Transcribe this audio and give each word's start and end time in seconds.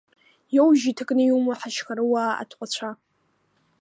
Иоужь 0.55 0.85
иҭакны 0.91 1.23
иумоу 1.25 1.55
ҳашьхаруаа 1.59 2.31
аҭҟәацәа. 2.41 2.89